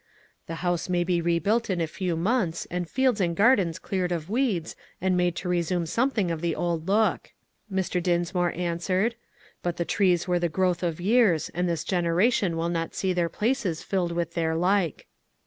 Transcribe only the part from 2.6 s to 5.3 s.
and fields and gardens cleared of weeds, and